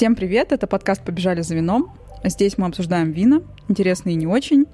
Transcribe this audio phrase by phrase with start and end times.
[0.00, 1.92] Всем привет, это подкаст «Побежали за вином».
[2.24, 4.64] Здесь мы обсуждаем вина, интересные и не очень.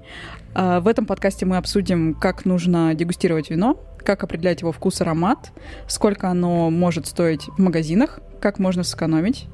[0.55, 5.51] А, в этом подкасте мы обсудим, как нужно дегустировать вино, как определять его вкус, аромат,
[5.85, 9.47] сколько оно может стоить в магазинах, как можно сэкономить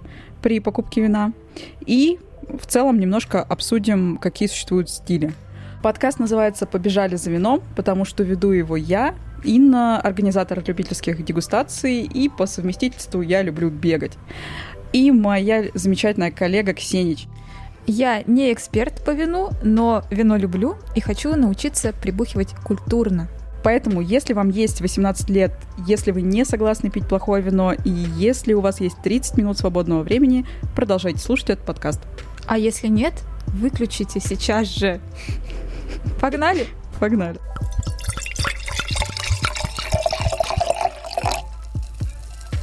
[0.43, 1.33] при покупке вина.
[1.87, 5.33] И в целом немножко обсудим, какие существуют стили.
[5.81, 12.29] Подкаст называется «Побежали за вином», потому что веду его я, Инна, организатор любительских дегустаций, и
[12.29, 14.13] по совместительству я люблю бегать.
[14.93, 17.27] И моя замечательная коллега Ксенич.
[17.87, 23.27] Я не эксперт по вину, но вино люблю и хочу научиться прибухивать культурно.
[23.63, 25.51] Поэтому, если вам есть 18 лет,
[25.87, 30.03] если вы не согласны пить плохое вино, и если у вас есть 30 минут свободного
[30.03, 30.45] времени,
[30.75, 32.01] продолжайте слушать этот подкаст.
[32.45, 33.13] А если нет,
[33.47, 34.99] выключите сейчас же.
[36.21, 36.67] Погнали?
[36.99, 37.39] Погнали.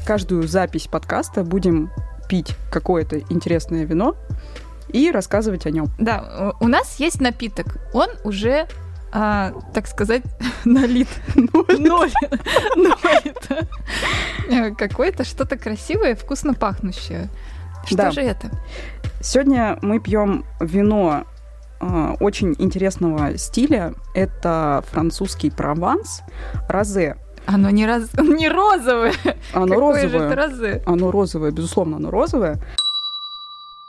[0.07, 1.91] Каждую запись подкаста будем
[2.31, 4.15] пить какое-то интересное вино
[4.89, 5.89] и рассказывать о нем.
[5.99, 7.67] Да, у нас есть напиток.
[7.93, 8.69] Он уже
[9.13, 10.23] а, так сказать,
[10.65, 11.09] налит.
[11.35, 12.13] Ноль.
[12.77, 13.33] Ноль.
[14.77, 17.29] Какое-то что-то красивое, вкусно пахнущее.
[17.85, 18.11] Что да.
[18.13, 18.49] же это?
[19.21, 21.25] Сегодня мы пьем вино
[21.81, 23.95] э, очень интересного стиля.
[24.15, 26.23] Это французский прованс,
[26.69, 27.17] розе.
[27.53, 28.11] Оно не, роз...
[28.19, 29.13] не розовое.
[29.53, 30.09] Оно Какое розовое.
[30.09, 30.83] Же это розе?
[30.87, 32.61] Оно розовое, безусловно, оно розовое.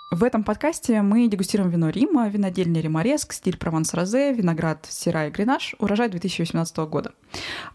[0.10, 5.32] В этом подкасте мы дегустируем вино Рима, винодельня Римореск, стиль Прованс Розе, виноград Сира и
[5.32, 7.14] Гренаж, урожай 2018 года.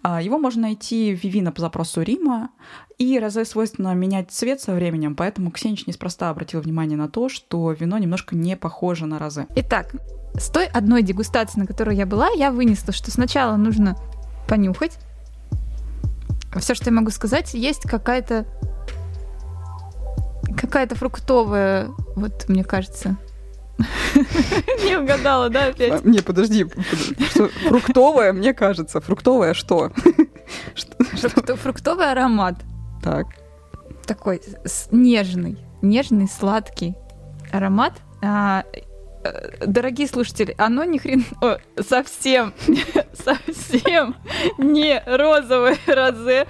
[0.03, 2.51] А, его можно найти в Вивино по запросу Рима,
[2.99, 7.73] и Розе свойственно менять цвет со временем, поэтому Ксенич неспроста обратил внимание на то, что
[7.73, 9.47] вино немножко не похоже на Розе.
[9.57, 9.95] Итак,
[10.35, 13.97] с той одной дегустации, на которой я была, я вынесла, что сначала нужно
[14.47, 14.99] понюхать.
[16.61, 18.47] Все, что я могу сказать, есть какая-то
[20.57, 23.17] какая-то фруктовая, вот мне кажется.
[24.85, 26.05] Не угадала, да, опять?
[26.05, 26.67] Не, подожди.
[27.69, 29.01] Фруктовая, мне кажется.
[29.01, 29.93] Фруктовая что?
[31.63, 32.57] Фруктовый аромат.
[33.03, 33.27] Так.
[34.07, 34.41] Такой
[34.91, 36.95] нежный, нежный, сладкий
[37.53, 37.95] аромат.
[39.65, 42.53] Дорогие слушатели, оно ни хрен о, совсем,
[43.13, 44.17] совсем
[44.59, 46.47] не розовое розе.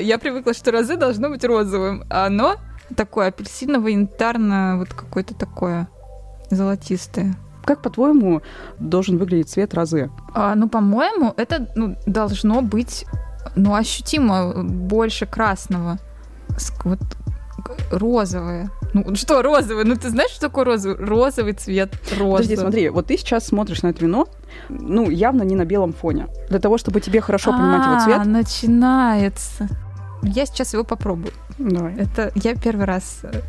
[0.00, 2.56] Я привыкла, что розе должно быть розовым, а оно
[2.96, 5.88] такое апельсиново-янтарное, вот какое-то такое
[6.50, 7.34] золотистое.
[7.64, 8.40] Как, по-твоему,
[8.78, 10.10] должен выглядеть цвет розы?
[10.34, 13.04] А, ну, по-моему, это ну, должно быть
[13.56, 15.98] ну, ощутимо больше красного.
[16.84, 17.00] Вот
[17.90, 18.70] розовое.
[18.94, 19.84] Ну что розовый?
[19.84, 21.04] Ну ты знаешь, что такое розовый?
[21.04, 22.42] Розовый цвет розы.
[22.42, 24.28] Подожди, смотри, вот ты сейчас смотришь на это вино,
[24.68, 26.28] ну явно не на белом фоне.
[26.48, 28.26] Для того, чтобы тебе хорошо понимать его цвет.
[28.26, 29.68] начинается.
[30.22, 31.32] Я сейчас его попробую.
[31.58, 31.94] Давай.
[31.96, 33.40] Это я первый раз э,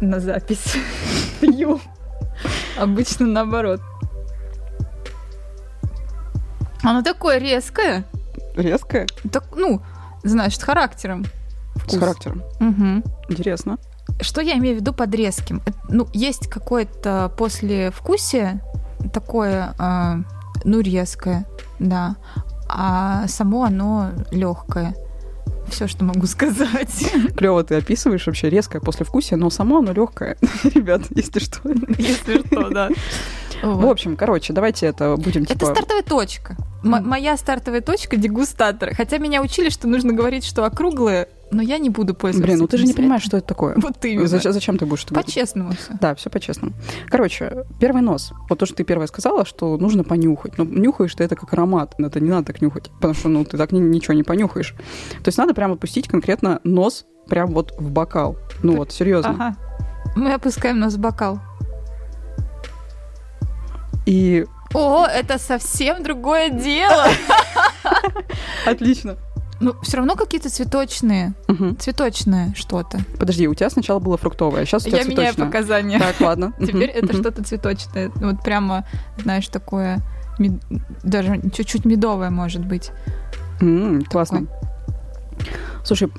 [0.00, 0.76] на запись
[1.40, 1.80] пью.
[2.78, 3.80] Обычно наоборот.
[6.82, 8.04] Оно такое резкое.
[8.56, 9.06] Резкое?
[9.30, 9.82] Так, ну,
[10.24, 11.24] с характером.
[11.74, 11.94] Вкус.
[11.94, 12.42] С характером.
[12.58, 13.02] Угу.
[13.28, 13.78] Интересно.
[14.20, 15.62] Что я имею в виду под резким?
[15.88, 18.62] Ну, есть какое-то послевкусие
[19.12, 20.14] такое, э,
[20.64, 21.46] ну, резкое,
[21.78, 22.16] да.
[22.68, 24.94] А само оно легкое
[25.70, 27.12] все, что могу сказать.
[27.36, 30.36] Клево ты описываешь вообще резкое послевкусие, но само оно легкое.
[30.64, 31.60] Ребят, если что.
[31.98, 32.88] Если что, да.
[33.62, 35.64] В общем, короче, давайте это будем типа...
[35.64, 36.56] Это стартовая точка.
[36.82, 38.94] М- моя стартовая точка дегустатора.
[38.94, 42.46] Хотя меня учили, что нужно говорить, что округлые но я не буду пользоваться.
[42.46, 43.74] Блин, ну ты же не понимаешь, что это такое.
[43.76, 44.26] Вот именно.
[44.26, 45.92] Зачем, зачем ты будешь По-честному все.
[46.00, 46.74] Да, все по-честному.
[47.08, 48.32] Короче, первый нос.
[48.48, 50.58] Вот то, что ты первая сказала, что нужно понюхать.
[50.58, 51.94] Но ну, нюхаешь ты это как аромат.
[51.98, 54.74] Это не надо так нюхать, потому что ну, ты так ничего не понюхаешь.
[55.22, 58.36] То есть надо прямо опустить конкретно нос прям вот в бокал.
[58.62, 59.30] Ну вот, серьезно.
[59.30, 59.56] Ага.
[60.16, 61.40] Мы опускаем нос в бокал.
[64.06, 64.46] И...
[64.72, 67.06] О, это совсем другое дело.
[68.66, 69.16] Отлично.
[69.60, 71.34] Ну, все равно какие-то цветочные.
[71.48, 71.76] Угу.
[71.78, 72.98] Цветочное что-то.
[73.18, 75.32] Подожди, у тебя сначала было фруктовое, а сейчас у тебя Я цветочное.
[75.32, 75.98] меняю показания.
[75.98, 76.54] Так, ладно.
[76.60, 78.10] Теперь это что-то цветочное.
[78.16, 78.86] Вот прямо,
[79.22, 80.00] знаешь, такое
[81.02, 82.90] даже чуть-чуть медовое может быть.
[84.08, 84.46] Классно.
[85.84, 86.10] Слушай,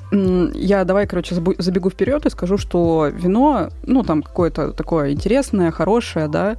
[0.54, 6.28] я давай, короче, забегу вперед и скажу, что вино, ну, там какое-то такое интересное, хорошее,
[6.28, 6.56] да,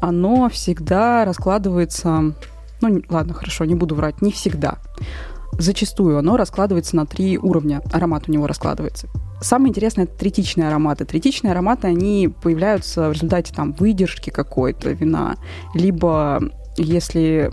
[0.00, 2.34] оно всегда раскладывается,
[2.80, 4.78] ну, ладно, хорошо, не буду врать, не всегда
[5.58, 7.82] зачастую оно раскладывается на три уровня.
[7.92, 9.08] Аромат у него раскладывается.
[9.40, 11.04] Самое интересное это третичные ароматы.
[11.04, 15.36] Третичные ароматы, они появляются в результате там выдержки какой-то вина,
[15.74, 16.40] либо
[16.76, 17.52] если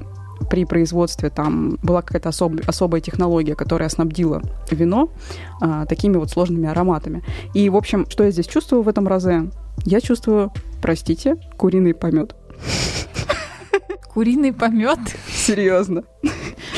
[0.49, 5.09] при производстве там была какая-то особ, особая технология, которая снабдила вино
[5.61, 7.23] а, такими вот сложными ароматами.
[7.53, 9.49] И, в общем, что я здесь чувствую в этом розе?
[9.85, 12.35] Я чувствую, простите, куриный помет.
[14.13, 14.99] Куриный помет?
[15.27, 16.03] Серьезно.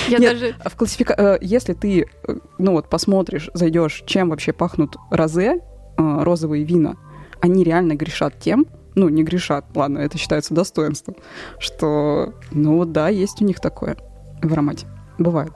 [0.07, 0.55] Я Нет, даже...
[0.65, 1.13] в классифика...
[1.17, 5.59] э, Если ты, э, ну вот, посмотришь, зайдешь, чем вообще пахнут розе,
[5.97, 6.95] э, розовые вина,
[7.41, 8.65] они реально грешат тем,
[8.95, 11.15] ну, не грешат, ладно, это считается достоинством,
[11.59, 13.95] что, ну да, есть у них такое
[14.41, 14.87] в аромате.
[15.19, 15.51] Бывает.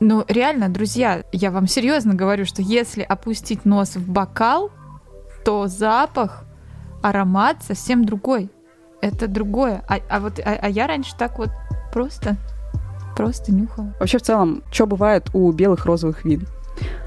[0.00, 4.70] Ну, реально, друзья, я вам серьезно говорю, что если опустить нос в бокал,
[5.44, 6.44] то запах,
[7.02, 8.50] аромат совсем другой.
[9.00, 9.84] Это другое.
[9.88, 11.50] А, а вот а, а я раньше так вот
[11.92, 12.36] просто,
[13.16, 13.94] просто нюхала.
[14.00, 16.46] Вообще, в целом, что бывает у белых розовых вин?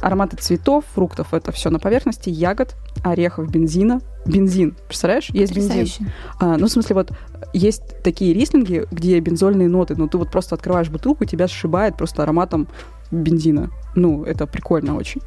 [0.01, 4.01] Ароматы цветов, фруктов— это все на поверхности, ягод, орехов, бензина.
[4.25, 5.30] Бензин, представляешь?
[5.30, 5.69] Есть бензин.
[5.69, 6.13] Потрясающе.
[6.39, 7.12] А, ну, в смысле, вот
[7.53, 12.24] есть такие рислинги, где бензольные ноты, но ты вот просто открываешь бутылку, тебя сшибает просто
[12.24, 12.68] ароматом
[13.12, 13.69] бензина.
[13.95, 15.21] Ну, это прикольно очень.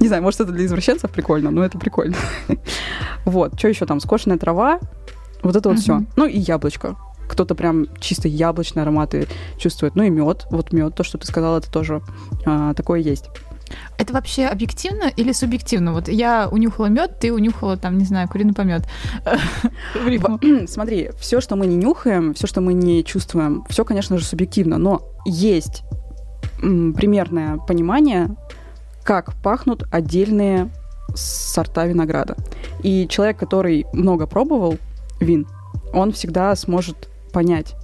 [0.00, 2.16] Не знаю, может, это для извращенцев прикольно, но это прикольно.
[3.26, 4.00] Вот, что еще там?
[4.00, 4.80] Скошенная трава,
[5.42, 6.02] вот это вот все.
[6.16, 6.96] Ну и яблочко.
[7.28, 9.94] Кто-то прям чисто яблочные ароматы чувствует.
[9.94, 12.02] Ну и мед, вот мед, то, что ты сказала, это тоже
[12.44, 13.26] а, такое есть.
[13.98, 15.92] Это вообще объективно или субъективно?
[15.92, 18.82] Вот я унюхала мед, ты унюхала там, не знаю, куриный помет.
[20.66, 24.78] Смотри, все, что мы не нюхаем, все, что мы не чувствуем, все, конечно же, субъективно,
[24.78, 25.82] но есть
[26.60, 28.34] примерное понимание,
[29.04, 30.70] как пахнут отдельные
[31.14, 32.36] сорта винограда.
[32.82, 34.78] И человек, который много пробовал
[35.20, 35.46] вин,
[35.92, 37.74] он всегда сможет понять.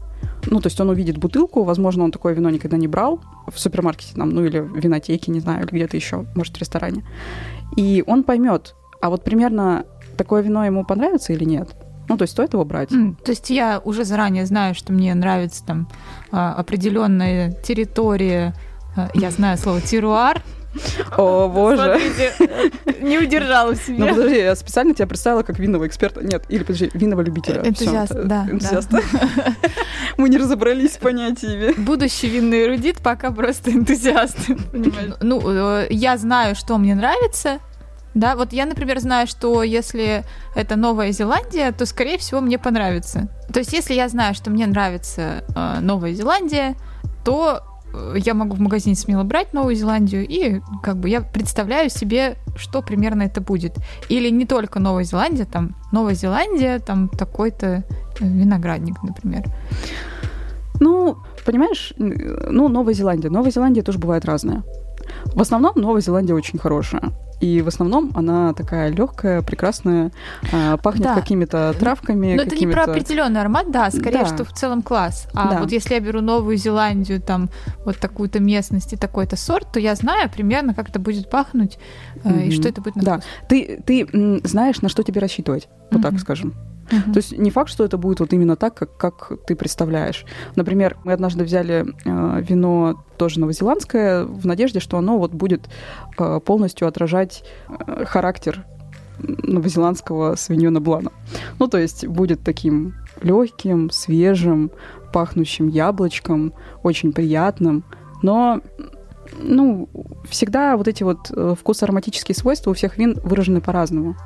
[0.50, 4.15] Ну, то есть он увидит бутылку, возможно, он такое вино никогда не брал в супермаркете,
[4.15, 7.05] там, ну или в винотеке, не знаю, где-то еще, может, в ресторане.
[7.77, 9.85] И он поймет, а вот примерно
[10.17, 11.75] такое вино ему понравится или нет.
[12.09, 12.93] Ну, то есть стоит его брать.
[12.93, 15.88] М, То есть я уже заранее знаю, что мне нравится там
[16.31, 18.55] а, определенная территория.
[18.96, 20.43] А, Я знаю слово теруар.
[21.16, 21.76] О, боже.
[21.76, 22.32] Смотрите,
[23.00, 24.06] не удержала Ну, себя.
[24.08, 26.22] подожди, я специально тебя представила как винного эксперта.
[26.22, 27.60] Нет, или, подожди, винного любителя.
[27.62, 28.50] Всё, Энтузиаст, это- да, да.
[28.52, 29.00] Энтузиаста.
[30.19, 31.72] Мы не разобрались с понятиями.
[31.78, 34.37] Будущий винный эрудит пока просто энтузиаст.
[34.72, 35.12] понимаешь?
[35.20, 35.40] Ну,
[35.81, 37.58] э, я знаю, что мне нравится.
[38.14, 43.28] Да, вот я, например, знаю, что если это Новая Зеландия, то, скорее всего, мне понравится.
[43.52, 46.76] То есть, если я знаю, что мне нравится э, Новая Зеландия,
[47.26, 47.75] то э,
[48.16, 52.82] я могу в магазине смело брать Новую Зеландию, и как бы я представляю себе, что
[52.82, 53.76] примерно это будет.
[54.08, 57.82] Или не только Новая Зеландия, там Новая Зеландия, там такой-то э,
[58.20, 59.44] виноградник, например.
[60.81, 63.31] Ну, понимаешь, ну, Новая Зеландия.
[63.31, 64.62] Новая Зеландия тоже бывает разная.
[65.25, 67.12] В основном Новая Зеландия очень хорошая.
[67.41, 70.11] И в основном она такая легкая, прекрасная,
[70.53, 71.15] а, пахнет Да.
[71.15, 72.35] какими-то травками.
[72.35, 74.27] Но это не про определенный аромат, да, скорее, Да.
[74.27, 75.29] что в целом класс.
[75.35, 75.61] А Да.
[75.61, 77.50] вот если я беру Новую Зеландию, там
[77.85, 81.79] вот такую-то местность и такой-то сорт, то я знаю примерно, как это будет пахнуть
[82.25, 83.12] э, и что это будет на Да.
[83.19, 83.27] вкус.
[83.49, 86.21] Ты, ты знаешь, на что тебе рассчитывать, вот так Мгм.
[86.21, 86.55] скажем.
[86.91, 87.12] Мгм.
[87.12, 90.25] То есть не факт, что это будет вот именно так, как, как ты представляешь.
[90.55, 95.69] Например, мы однажды взяли э, вино тоже новозеландское в надежде, что оно вот будет
[96.19, 98.65] э, полностью отражать э, характер
[99.19, 101.11] новозеландского свиньона блана.
[101.59, 104.71] Ну, то есть будет таким легким, свежим,
[105.12, 106.53] пахнущим яблочком,
[106.83, 107.85] очень приятным,
[108.23, 108.61] но
[109.38, 109.88] ну,
[110.29, 114.17] всегда вот эти вот э, вкусо-ароматические свойства у всех вин выражены по-разному.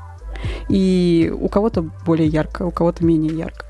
[0.68, 3.66] И у кого-то более ярко, у кого-то менее ярко.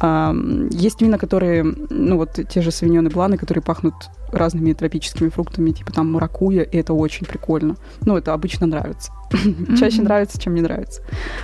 [0.00, 0.32] А,
[0.70, 3.94] есть вина, которые, ну вот те же свиньоны бланы, которые пахнут
[4.32, 7.76] разными тропическими фруктами, типа там маракуя, и это очень прикольно.
[8.02, 9.12] Ну, это обычно нравится.
[9.78, 10.04] Чаще Мгм.
[10.04, 11.02] нравится, чем не нравится.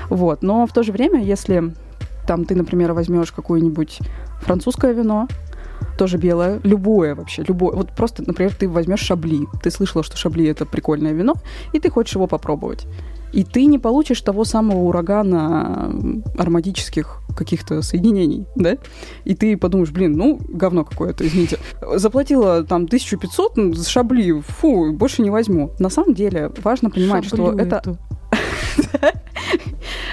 [0.09, 0.43] Вот.
[0.43, 1.75] Но в то же время, если
[2.27, 3.99] там ты, например, возьмешь какое-нибудь
[4.43, 5.29] французское вино,
[5.99, 7.75] тоже белое, любое вообще, любое.
[7.75, 9.47] Вот просто, например, ты возьмешь шабли.
[9.63, 11.35] Ты слышала, что шабли это прикольное вино,
[11.73, 12.87] и ты хочешь его попробовать.
[13.33, 15.93] И ты не получишь того самого урагана
[16.39, 18.79] ароматических каких-то соединений, да?
[19.25, 21.59] И ты подумаешь, блин, ну, говно какое-то, извините.
[21.97, 25.73] Заплатила там 1500 ну, за шабли, фу, больше не возьму.
[25.79, 27.99] На самом деле важно понимать, что Шаблю это эту.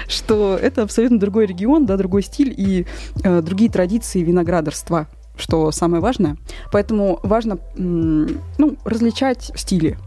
[0.08, 2.86] что это абсолютно другой регион, да, другой стиль и
[3.22, 6.36] э, другие традиции виноградарства, что самое важное.
[6.70, 9.98] Поэтому важно, ну, различать стили.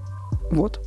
[0.52, 0.82] Вот.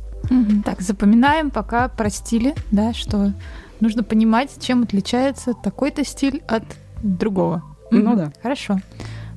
[0.65, 3.33] Так, запоминаем пока про стили, да, что
[3.79, 6.63] нужно понимать, чем отличается такой-то стиль от
[7.01, 7.63] другого.
[7.91, 8.31] Ну да.
[8.41, 8.79] Хорошо.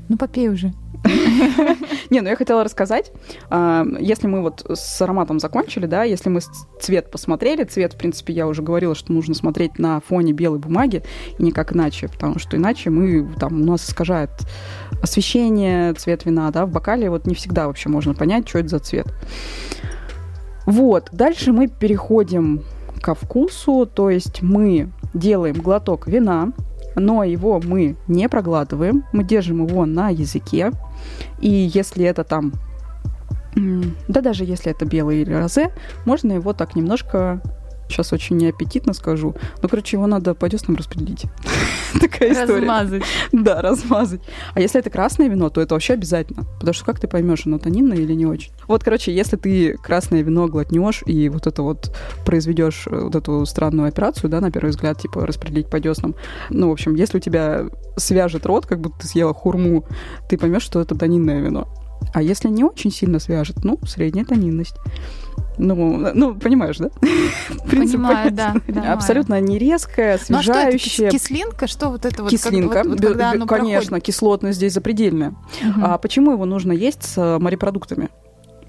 [0.09, 0.73] Ну, попей уже.
[2.11, 3.11] Не, ну я хотела рассказать,
[3.51, 6.41] а, если мы вот с ароматом закончили, да, если мы
[6.81, 11.03] цвет посмотрели, цвет, в принципе, я уже говорила, что нужно смотреть на фоне белой бумаги,
[11.39, 14.31] и никак иначе, потому что иначе мы, там, у нас искажает
[15.03, 18.79] освещение, цвет вина, да, в бокале вот не всегда вообще можно понять, что это за
[18.79, 19.07] цвет.
[20.66, 22.62] Вот, дальше мы переходим
[23.00, 26.52] ко вкусу, то есть мы делаем глоток вина,
[26.95, 30.71] но его мы не проглатываем, мы держим его на языке,
[31.40, 32.52] и если это там,
[34.09, 35.73] да даже если это белый или розе,
[36.04, 37.40] можно его так немножко
[37.93, 39.35] сейчас очень неаппетитно скажу.
[39.63, 41.25] Ну, короче, его надо по деснам распределить.
[42.01, 42.61] Такая история.
[42.61, 43.03] Размазать.
[43.33, 44.21] Да, размазать.
[44.55, 46.45] А если это красное вино, то это вообще обязательно.
[46.59, 48.53] Потому что как ты поймешь, оно тонинное или не очень?
[48.67, 51.95] Вот, короче, если ты красное вино глотнешь и вот это вот
[52.25, 56.15] произведешь э, вот эту странную операцию, да, на первый взгляд, типа распределить по деснам,
[56.51, 59.85] ну, в общем, если у тебя свяжет рот, как будто ты съела хурму,
[60.29, 61.69] ты поймешь, что это тонинное вино.
[62.13, 64.77] А если не очень сильно свяжет, ну, средняя тонинность.
[65.59, 66.89] Ну, ну, понимаешь, да?
[67.71, 68.55] Понимаю, да.
[68.93, 71.05] Абсолютно не резкая, освежающая.
[71.05, 71.67] Ну, а что кислинка?
[71.67, 72.31] Что вот это вот?
[72.31, 74.05] Кислинка, вот, вот, когда оно конечно, проходит?
[74.07, 75.31] кислотность здесь запредельная.
[75.61, 75.81] Угу.
[75.83, 78.09] А почему его нужно есть с морепродуктами?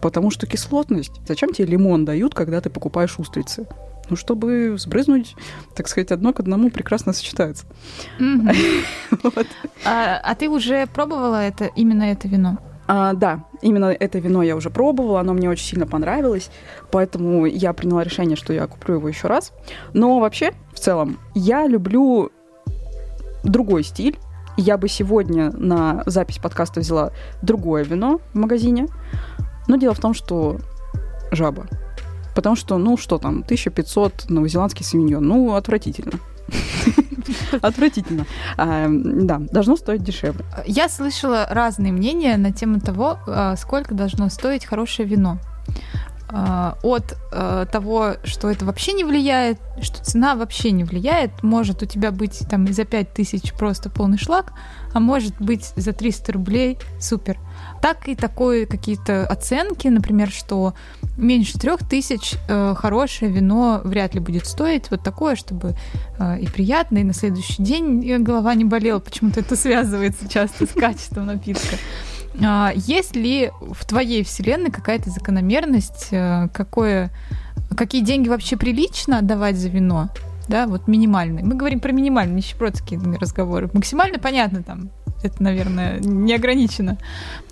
[0.01, 1.13] Потому что кислотность.
[1.25, 3.65] Зачем тебе лимон дают, когда ты покупаешь устрицы?
[4.09, 5.35] Ну, чтобы сбрызнуть,
[5.75, 7.65] так сказать, одно к одному прекрасно сочетается.
[8.19, 8.85] Mm-hmm.
[9.23, 9.47] вот.
[9.85, 12.57] а, а ты уже пробовала это именно это вино?
[12.95, 16.51] А, да, именно это вино я уже пробовала, оно мне очень сильно понравилось,
[16.91, 19.51] поэтому я приняла решение, что я куплю его еще раз.
[19.93, 22.29] Но вообще, в целом, я люблю
[23.43, 24.19] другой стиль.
[24.57, 28.85] Я бы сегодня на запись подкаста взяла другое вино в магазине.
[29.67, 30.57] Но дело в том, что
[31.31, 31.65] жаба.
[32.35, 35.25] Потому что, ну что там, 1500 новозеландский савиньон.
[35.25, 36.19] Ну, отвратительно.
[37.61, 38.25] Отвратительно.
[38.57, 40.45] А, да, должно стоить дешевле.
[40.65, 45.39] Я слышала разные мнения на тему того, а, сколько должно стоить хорошее вино
[46.29, 51.43] а, от э, того, что это вообще не влияет, что цена вообще не влияет.
[51.43, 54.53] Может у тебя быть там и за 5 тысяч просто полный шлак,
[54.93, 57.37] а может быть за 300 рублей супер
[57.83, 60.73] так и такое какие-то оценки, например, что
[61.17, 64.89] меньше трех тысяч э, хорошее вино вряд ли будет стоить.
[64.89, 65.75] Вот такое, чтобы
[66.17, 68.99] э, и приятно, и на следующий день голова не болела.
[68.99, 71.75] Почему-то это связывается часто с качеством напитка.
[72.41, 77.11] А, есть ли в твоей вселенной какая-то закономерность, э, какое,
[77.75, 80.07] какие деньги вообще прилично отдавать за вино?
[80.47, 81.43] Да, вот минимальный.
[81.43, 83.69] Мы говорим про минимальные нищебродские разговоры.
[83.73, 84.89] Максимально понятно там
[85.23, 86.97] это, наверное, не ограничено.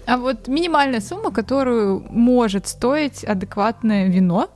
[0.05, 4.49] А вот минимальная сумма, которую может стоить адекватное вино,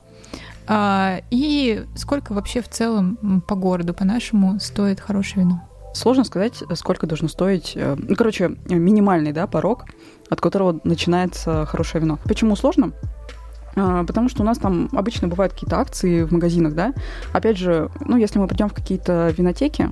[0.68, 5.62] а, и сколько вообще в целом по городу, по-нашему, стоит хорошее вино?
[5.94, 7.72] Сложно сказать, сколько должно стоить.
[7.74, 9.86] Э, ну, короче, минимальный да, порог,
[10.28, 12.18] от которого начинается хорошее вино.
[12.24, 12.92] Почему сложно?
[13.76, 16.92] А, потому что у нас там обычно бывают какие-то акции в магазинах, да.
[17.32, 19.90] Опять же, ну, если мы придем в какие-то винотеки,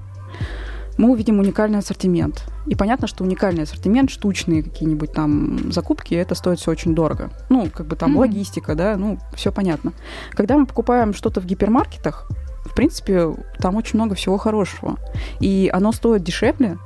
[0.97, 2.45] мы увидим уникальный ассортимент.
[2.67, 7.31] И понятно, что уникальный ассортимент, штучные какие-нибудь там закупки, это стоит все очень дорого.
[7.49, 8.21] Ну, как бы там mm-hmm.
[8.21, 9.93] логистика, да, ну, все понятно.
[10.31, 12.29] Когда мы покупаем что-то в гипермаркетах,
[12.65, 14.97] в принципе, там очень много всего хорошего.
[15.41, 16.79] И оно стоит дешевле,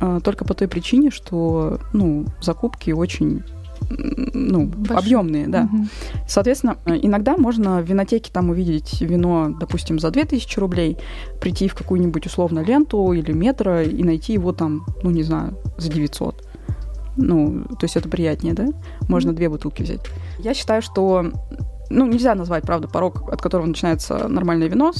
[0.00, 3.44] э, только по той причине, что, ну, закупки очень
[3.88, 5.68] ну, объемные, да.
[5.72, 5.86] Угу.
[6.26, 10.98] Соответственно, иногда можно в винотеке там увидеть вино, допустим, за 2000 рублей,
[11.40, 15.90] прийти в какую-нибудь условно ленту или метро и найти его там, ну, не знаю, за
[15.90, 16.48] 900.
[17.16, 18.68] Ну, то есть это приятнее, да?
[19.08, 20.00] Можно две бутылки взять.
[20.38, 21.32] Я считаю, что
[21.88, 24.92] ну, нельзя назвать, правда, порог, от которого начинается нормальное вино,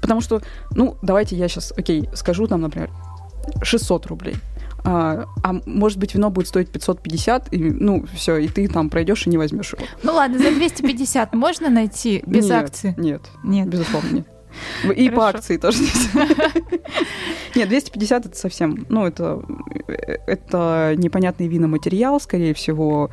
[0.00, 2.90] потому что, ну, давайте я сейчас, окей, скажу там, например,
[3.62, 4.36] 600 рублей
[4.84, 9.26] а, а может быть вино будет стоить 550, и, ну все, и ты там пройдешь
[9.26, 9.84] и не возьмешь его.
[10.02, 12.94] Ну ладно, за 250 можно найти без нет, акции?
[12.96, 14.26] Нет, нет, безусловно нет.
[14.96, 15.16] И Хорошо.
[15.16, 16.28] по акции тоже нет.
[17.54, 19.42] Нет, 250 это совсем, ну это
[20.26, 23.10] это непонятный виноматериал, скорее всего,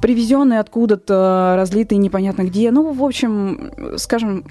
[0.00, 2.70] привезенный откуда-то, разлитый непонятно где.
[2.70, 4.44] Ну, в общем, скажем,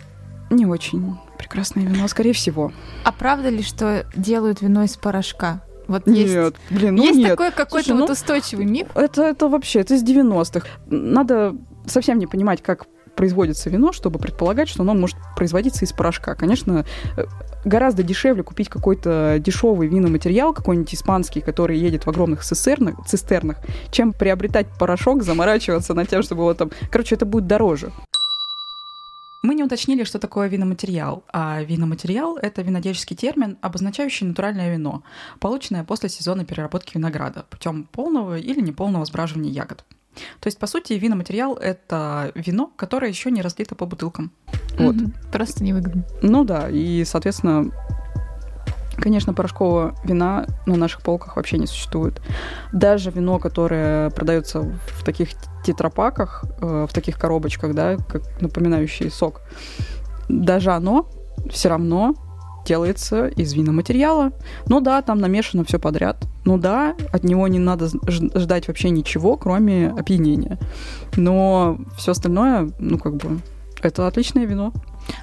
[0.49, 2.71] не очень прекрасное вино, скорее всего.
[3.03, 5.61] А правда ли, что делают вино из порошка?
[5.87, 7.29] Вот нет, есть, блин, ну есть нет.
[7.29, 8.87] такой какой-то Слушай, вот ну, устойчивый миф?
[8.93, 10.67] Это, это вообще, это из 90-х.
[10.87, 16.35] Надо совсем не понимать, как производится вино, чтобы предполагать, что оно может производиться из порошка.
[16.35, 16.85] Конечно,
[17.17, 17.25] э,
[17.65, 23.57] гораздо дешевле купить какой-то дешевый виноматериал, какой-нибудь испанский, который едет в огромных цистернах, цистернах,
[23.91, 26.71] чем приобретать порошок, заморачиваться над тем, чтобы его там...
[26.91, 27.91] Короче, это будет дороже.
[29.43, 35.03] Мы не уточнили, что такое виноматериал, а виноматериал— это винодельческий термин, обозначающий натуральное вино,
[35.39, 39.85] полученное после сезона переработки винограда путем полного или неполного сбраживания ягод.
[40.39, 44.31] То есть, по сути, виноматериал— это вино, которое еще не разлито по бутылкам.
[44.79, 44.95] Вот.
[45.31, 46.03] Просто невыгодно.
[46.23, 47.71] Ну да, и, соответственно,
[48.97, 52.21] Конечно, порошкового вина на наших полках вообще не существует.
[52.73, 55.29] Даже вино, которое продается в таких
[55.63, 59.41] тетрапаках, э, в таких коробочках, да, как напоминающие сок,
[60.29, 61.09] даже оно
[61.51, 62.15] все равно
[62.65, 64.31] делается из виноматериала.
[64.67, 66.27] Ну да, там намешано все подряд.
[66.43, 70.59] Ну да, от него не надо ждать вообще ничего, кроме опьянения.
[71.15, 73.39] Но все остальное, ну как бы,
[73.81, 74.73] это отличное вино.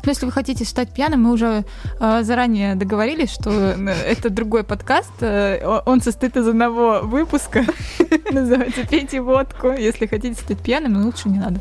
[0.04, 1.64] Но если вы хотите стать пьяным, мы уже
[2.00, 5.12] э, заранее договорились, что э, это другой подкаст.
[5.20, 7.64] Э, он состоит из одного выпуска.
[8.32, 9.72] Называется «Пейте водку».
[9.72, 11.60] Если хотите стать пьяным, лучше не надо.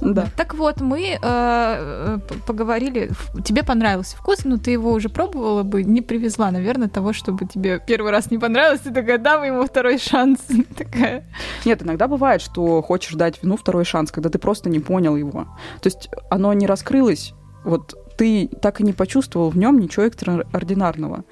[0.00, 0.28] Да.
[0.36, 3.10] Так вот, мы э, поговорили.
[3.44, 7.80] Тебе понравился вкус, но ты его уже пробовала бы, не привезла, наверное, того, чтобы тебе
[7.86, 8.80] первый раз не понравилось.
[8.80, 10.40] Ты такая, дам ему второй шанс.
[10.76, 11.24] такая.
[11.64, 15.44] Нет, иногда бывает, что хочешь дать вину второй шанс, когда ты просто не понял его.
[15.80, 21.24] То есть оно не раскрылось вот ты так и не почувствовал в нем ничего экстраординарного.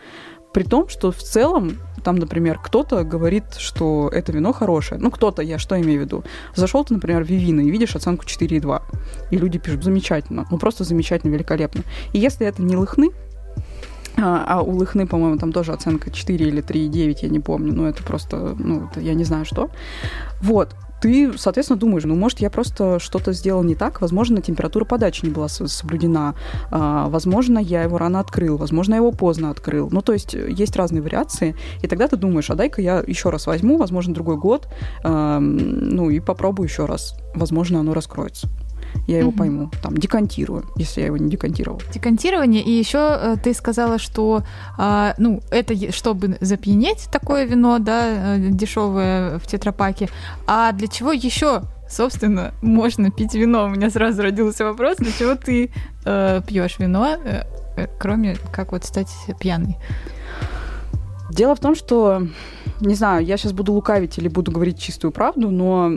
[0.53, 5.01] При том, что в целом, там, например, кто-то говорит, что это вино хорошее.
[5.01, 6.25] Ну, кто-то, я что имею в виду?
[6.55, 8.83] Зашел ты, например, в Вивина и видишь оценку 4,2.
[9.31, 10.47] И люди пишут, замечательно.
[10.51, 11.85] Ну, просто замечательно, великолепно.
[12.13, 13.13] И если это не лыхны,
[14.19, 17.73] а, а у Лыхны, по-моему, там тоже оценка 4 или 3,9, я не помню.
[17.73, 19.71] Ну, это просто, ну, это я не знаю что.
[20.43, 25.25] Вот ты, соответственно, думаешь, ну, может, я просто что-то сделал не так, возможно, температура подачи
[25.25, 26.37] не была соблюдена,
[26.71, 29.89] а, возможно, я его рано открыл, возможно, я его поздно открыл.
[29.91, 33.49] Ну, то есть есть разные вариации, и тогда ты думаешь, а дай-ка я еще раз
[33.49, 34.69] возьму, возможно, другой год,
[35.03, 37.19] а, ну, и попробую еще раз.
[37.35, 38.49] Возможно, оно раскроется
[39.07, 39.39] я его угу.
[39.39, 39.71] пойму.
[39.83, 41.81] Там декантирую, если я его не декантировал.
[41.93, 42.63] Декантирование.
[42.63, 44.43] И еще э, ты сказала, что
[44.79, 50.09] э, ну, это чтобы запьянеть такое вино, да, э, дешевое в тетрапаке.
[50.47, 53.67] А для чего еще собственно, можно пить вино.
[53.67, 55.71] У меня сразу родился вопрос, для чего ты
[56.05, 57.45] э, пьешь вино, э,
[57.77, 59.77] э, кроме как вот стать пьяной?
[61.31, 62.27] Дело в том, что,
[62.81, 65.91] не знаю, я сейчас буду лукавить или буду говорить чистую правду, но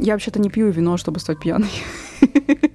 [0.00, 1.70] я вообще-то не пью вино, чтобы стать пьяной.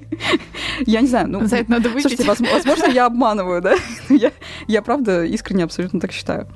[0.85, 1.45] Я не знаю, ну...
[1.45, 2.17] За это надо выпить.
[2.17, 3.75] Слушайте, возможно, я обманываю, да?
[4.09, 4.31] Я,
[4.67, 6.47] я правда искренне абсолютно так считаю.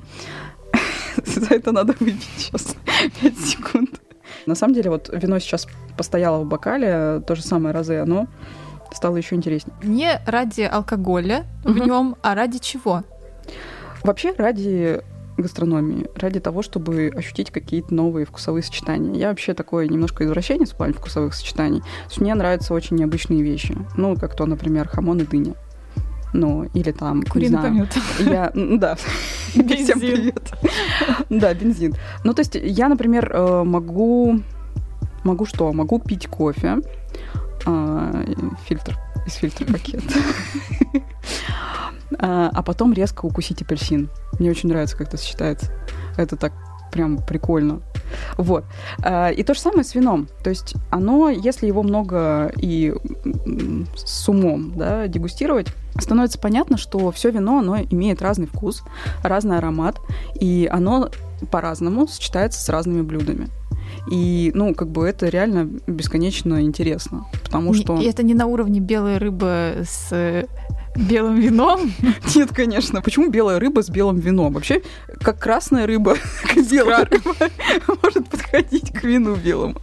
[1.24, 2.76] За это надо выпить сейчас
[3.20, 4.00] 5 секунд.
[4.46, 8.26] На самом деле, вот вино сейчас постояло в бокале, то же самое разы оно
[8.92, 9.76] стало еще интереснее.
[9.82, 13.04] Не ради алкоголя в нем, а ради чего?
[14.02, 15.02] Вообще ради
[15.42, 19.14] гастрономии ради того, чтобы ощутить какие-то новые вкусовые сочетания.
[19.14, 21.80] Я вообще такой немножко извращенец в плане вкусовых сочетаний.
[21.80, 23.76] То есть мне нравятся очень необычные вещи.
[23.96, 25.54] Ну, как то, например, хамон и дыня.
[26.32, 27.98] Ну, или там, Куриный не знаю, помет.
[28.20, 28.96] Я, да.
[29.54, 29.84] Бензин.
[29.84, 30.52] Всем привет.
[31.28, 31.94] Да, бензин.
[32.24, 34.40] Ну, то есть я, например, э, могу...
[35.24, 35.72] Могу что?
[35.72, 36.78] Могу пить кофе.
[37.66, 38.24] А,
[38.66, 38.96] фильтр.
[39.26, 40.02] Из фильтра пакет.
[42.18, 44.08] А, а потом резко укусить апельсин.
[44.38, 45.72] Мне очень нравится, как это сочетается.
[46.16, 46.52] Это так
[46.90, 47.80] прям прикольно.
[48.36, 48.64] Вот.
[49.02, 50.28] А, и то же самое с вином.
[50.42, 52.92] То есть оно, если его много и
[53.94, 55.68] с умом да, дегустировать,
[55.98, 58.82] становится понятно, что все вино, оно имеет разный вкус,
[59.22, 60.00] разный аромат,
[60.34, 61.10] и оно
[61.50, 63.48] по-разному сочетается с разными блюдами.
[64.10, 67.98] И, ну, как бы это реально бесконечно интересно, потому что...
[67.98, 70.46] И это не на уровне белой рыбы с
[70.96, 71.92] белым вином?
[72.34, 73.02] Нет, конечно.
[73.02, 74.54] Почему белая рыба с белым вином?
[74.54, 74.82] Вообще,
[75.20, 76.16] как красная рыба,
[76.70, 77.34] белая рыба
[78.02, 79.76] может подходить к вину белому.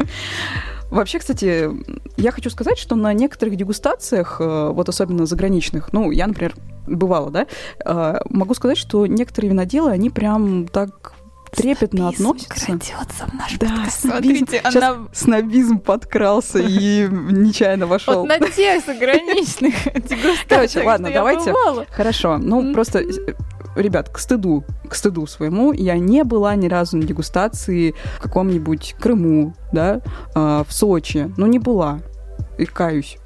[0.89, 1.69] Вообще, кстати,
[2.15, 6.55] я хочу сказать, что на некоторых дегустациях, э, вот особенно заграничных, ну, я, например,
[6.87, 7.47] бывала, да,
[7.85, 11.13] э, могу сказать, что некоторые виноделы, они прям так
[11.51, 12.65] трепетно снобизм относится.
[12.65, 14.01] крадется в наш да, подкаст.
[14.01, 15.07] Смотрите, Сейчас она...
[15.11, 18.21] снобизм подкрался и нечаянно вошел.
[18.21, 19.73] Вот на тех заграничных
[20.49, 21.53] Короче, ладно, давайте.
[21.91, 23.03] Хорошо, ну просто
[23.75, 28.95] ребят, к стыду, к стыду своему, я не была ни разу на дегустации в каком-нибудь
[28.99, 30.01] Крыму, да,
[30.33, 31.99] а, в Сочи, ну не была,
[32.57, 33.17] и каюсь.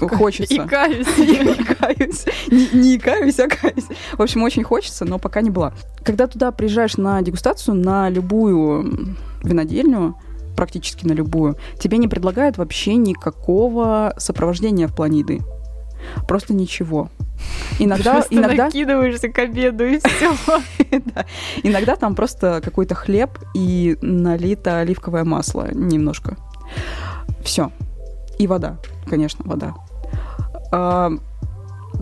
[0.00, 0.54] Хочется.
[0.54, 1.06] И каюсь.
[1.18, 2.24] И каюсь.
[2.50, 3.86] Не, не каюсь, а каюсь.
[4.12, 5.72] В общем, очень хочется, но пока не была.
[6.04, 10.16] Когда туда приезжаешь на дегустацию, на любую винодельню,
[10.56, 15.40] практически на любую, тебе не предлагают вообще никакого сопровождения в плане еды.
[16.26, 17.10] Просто ничего.
[17.78, 20.36] Иногда, просто иногда накидываешься к обеду и все.
[21.14, 21.26] да.
[21.62, 26.36] Иногда там просто какой-то хлеб и налито оливковое масло немножко.
[27.44, 27.70] Все.
[28.38, 29.74] И вода, конечно, вода.
[30.72, 31.10] А,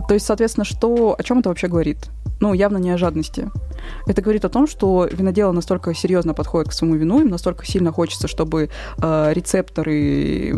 [0.07, 2.09] то есть, соответственно, что, о чем это вообще говорит?
[2.39, 3.49] Ну, явно не о жадности.
[4.05, 7.91] Это говорит о том, что виноделы настолько серьезно подходят к своему вину, им настолько сильно
[7.91, 8.69] хочется, чтобы
[9.01, 10.53] э, рецепторы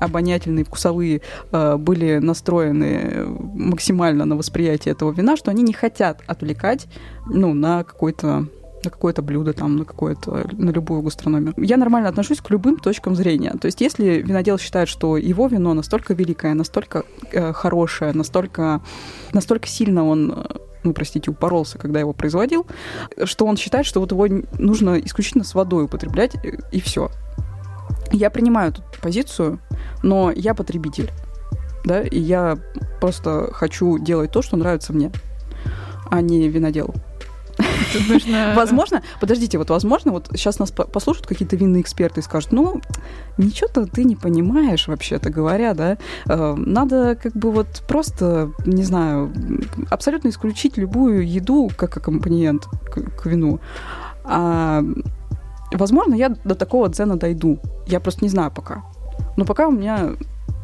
[0.00, 6.86] обонятельные, вкусовые э, были настроены максимально на восприятие этого вина, что они не хотят отвлекать
[7.26, 8.46] ну, на какой-то
[8.84, 11.54] на какое-то блюдо, там, на какое-то, на любую гастрономию.
[11.56, 13.52] Я нормально отношусь к любым точкам зрения.
[13.60, 18.80] То есть, если винодел считает, что его вино настолько великое, настолько э, хорошее, настолько,
[19.32, 20.46] настолько сильно он
[20.84, 22.66] ну, простите, упоролся, когда его производил,
[23.24, 24.26] что он считает, что вот его
[24.58, 27.10] нужно исключительно с водой употреблять, э, и все.
[28.10, 29.60] Я принимаю эту позицию,
[30.02, 31.10] но я потребитель,
[31.84, 32.58] да, и я
[33.00, 35.10] просто хочу делать то, что нравится мне,
[36.10, 36.94] а не виноделу.
[37.92, 38.52] Тут нужно...
[38.56, 42.80] Возможно, подождите, вот возможно, вот сейчас нас послушают какие-то винные эксперты и скажут, ну,
[43.38, 49.32] ничего-то ты не понимаешь, вообще-то говоря, да, э, надо как бы вот просто, не знаю,
[49.90, 53.60] абсолютно исключить любую еду как аккомпанемент к, к вину.
[54.24, 54.82] А,
[55.72, 57.58] возможно, я до такого дзена дойду.
[57.86, 58.84] Я просто не знаю пока.
[59.36, 60.12] Но пока у меня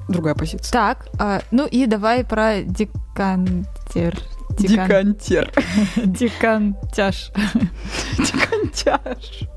[0.09, 0.73] другая позиция.
[0.73, 4.19] Так, а, ну и давай про декантер.
[4.59, 5.53] Декантер.
[5.97, 7.33] Декантяж.
[8.19, 9.49] Декантяж.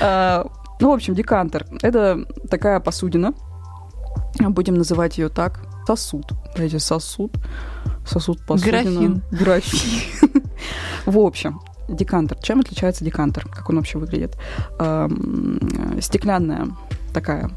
[0.00, 0.46] А,
[0.80, 1.66] ну, в общем, декантер.
[1.82, 3.32] Это такая посудина.
[4.40, 5.60] Будем называть ее так.
[5.86, 6.26] Сосуд.
[6.54, 7.32] Знаете, сосуд.
[8.06, 8.82] Сосуд посудина.
[8.82, 9.22] Графин.
[9.30, 10.42] Графин.
[11.06, 12.38] В общем, декантер.
[12.38, 13.46] Чем отличается декантер?
[13.48, 14.36] Как он вообще выглядит?
[16.00, 16.68] Стеклянная
[17.12, 17.50] такая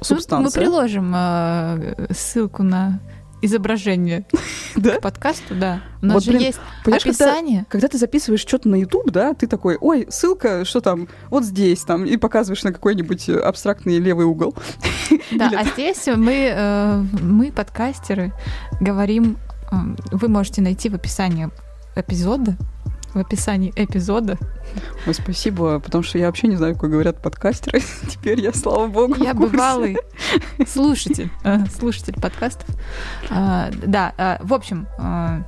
[0.00, 0.60] субстанция.
[0.60, 3.00] Мы приложим э, ссылку на
[3.42, 4.26] изображение
[4.76, 4.96] да?
[4.96, 5.82] к подкасту, да.
[6.02, 7.66] У нас вот, же блин, есть Когда, описание.
[7.68, 11.82] когда ты записываешь что-то на YouTube, да, ты такой, ой, ссылка, что там, вот здесь,
[11.82, 14.54] там, и показываешь на какой-нибудь абстрактный левый угол.
[15.30, 18.32] Да, а здесь мы, э, мы, подкастеры,
[18.80, 19.36] говорим,
[19.70, 19.76] э,
[20.12, 21.50] вы можете найти в описании
[21.96, 22.56] эпизода
[23.18, 24.38] в описании эпизода.
[25.06, 27.80] Ой, спасибо, потому что я вообще не знаю, как говорят подкастеры.
[28.08, 29.98] Теперь я, слава богу, Я бывалый
[30.66, 31.30] слушатель,
[31.76, 32.68] слушатель подкастов.
[33.28, 35.42] А, да, а, в общем, а,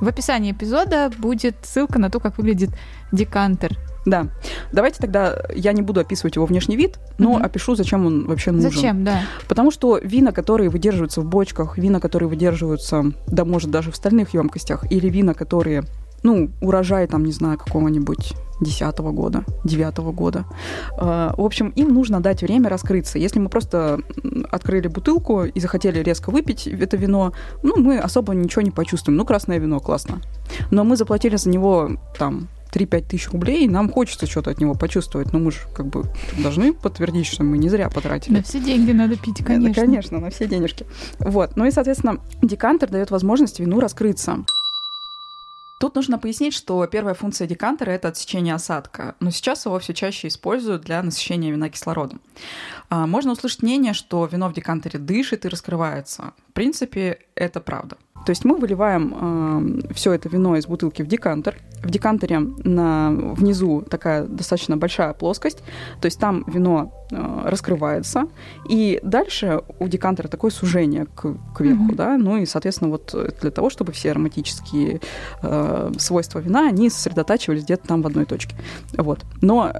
[0.00, 2.70] в описании эпизода будет ссылка на то, как выглядит
[3.10, 3.78] декантер.
[4.04, 4.28] Да.
[4.70, 7.44] Давайте тогда я не буду описывать его внешний вид, но mm-hmm.
[7.44, 8.70] опишу, зачем он вообще нужен.
[8.70, 9.22] Зачем, да.
[9.48, 14.34] Потому что вина, которые выдерживаются в бочках, вина, которые выдерживаются, да, может, даже в стальных
[14.34, 15.84] емкостях, или вина, которые
[16.24, 20.46] ну, урожай там, не знаю, какого-нибудь десятого года, девятого года.
[20.96, 23.18] А, в общем, им нужно дать время раскрыться.
[23.18, 24.00] Если мы просто
[24.50, 27.32] открыли бутылку и захотели резко выпить это вино,
[27.62, 29.18] ну, мы особо ничего не почувствуем.
[29.18, 30.20] Ну, красное вино, классно.
[30.70, 34.74] Но мы заплатили за него там 3-5 тысяч рублей, и нам хочется что-то от него
[34.74, 35.32] почувствовать.
[35.32, 36.04] Но мы же как бы
[36.38, 38.34] должны подтвердить, что мы не зря потратили.
[38.34, 39.74] На все деньги надо пить, конечно.
[39.74, 40.86] Да, конечно, на все денежки.
[41.18, 41.56] Вот.
[41.56, 44.44] Ну и, соответственно, декантер дает возможность вину раскрыться.
[45.78, 50.28] Тут нужно пояснить, что первая функция декантера— это отсечение осадка, но сейчас его все чаще
[50.28, 52.20] используют для насыщения вина кислородом.
[52.90, 56.32] А, можно услышать мнение, что вино в декантере дышит и раскрывается.
[56.48, 57.96] В принципе, это правда.
[58.24, 61.56] То есть мы выливаем э, все это вино из бутылки в декантер.
[61.82, 65.58] В декантере на, внизу такая достаточно большая плоскость,
[66.00, 68.28] то есть там вино э, раскрывается,
[68.66, 71.94] и дальше у декантера такое сужение к, кверху, mm-hmm.
[71.94, 75.02] да, ну и, соответственно, вот для того, чтобы все ароматические
[75.42, 78.56] э, свойства вина, они сосредотачивались где-то там в одной точке.
[78.96, 79.20] Вот.
[79.42, 79.70] Но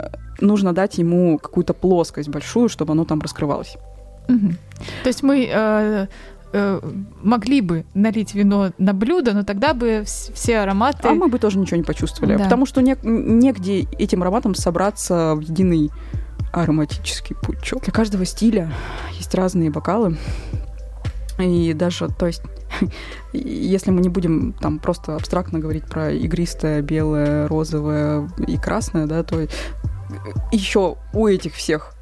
[0.41, 3.77] нужно дать ему какую-то плоскость большую, чтобы оно там раскрывалось.
[4.29, 4.53] Угу.
[5.03, 6.07] То есть мы э,
[6.55, 6.81] э,
[7.23, 11.09] могли бы налить вино на блюдо, но тогда бы все ароматы...
[11.09, 12.45] А мы бы тоже ничего не почувствовали, да.
[12.45, 15.91] потому что не, негде этим ароматом собраться в единый
[16.53, 17.83] ароматический пучок.
[17.83, 18.73] Для каждого стиля
[19.19, 20.17] есть разные бокалы.
[21.39, 22.43] И даже, то есть,
[23.33, 29.25] если мы не будем там просто абстрактно говорить про игристое, белое, розовое и красное, да,
[29.25, 29.41] то
[30.53, 31.95] еще у этих всех